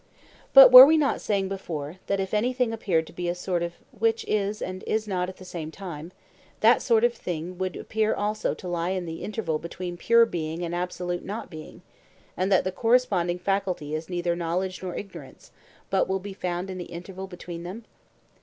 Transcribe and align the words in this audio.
But 0.51 0.71
were 0.71 0.87
we 0.87 0.97
not 0.97 1.21
saying 1.21 1.47
before, 1.47 1.97
that 2.07 2.19
if 2.19 2.33
anything 2.33 2.73
appeared 2.73 3.05
to 3.05 3.13
be 3.13 3.27
of 3.27 3.33
a 3.33 3.35
sort 3.35 3.71
which 3.91 4.25
is 4.27 4.59
and 4.59 4.83
is 4.87 5.07
not 5.07 5.29
at 5.29 5.37
the 5.37 5.45
same 5.45 5.69
time, 5.69 6.11
that 6.61 6.81
sort 6.81 7.03
of 7.03 7.13
thing 7.13 7.59
would 7.59 7.75
appear 7.75 8.15
also 8.15 8.55
to 8.55 8.67
lie 8.67 8.89
in 8.89 9.05
the 9.05 9.21
interval 9.23 9.59
between 9.59 9.97
pure 9.97 10.25
being 10.25 10.65
and 10.65 10.73
absolute 10.73 11.23
not 11.23 11.51
being; 11.51 11.83
and 12.35 12.51
that 12.51 12.63
the 12.63 12.71
corresponding 12.71 13.37
faculty 13.37 13.93
is 13.93 14.09
neither 14.09 14.35
knowledge 14.35 14.81
nor 14.81 14.95
ignorance, 14.95 15.51
but 15.91 16.07
will 16.07 16.17
be 16.19 16.33
found 16.33 16.71
in 16.71 16.79
the 16.79 16.85
interval 16.85 17.27
between 17.27 17.61
them? 17.61 17.85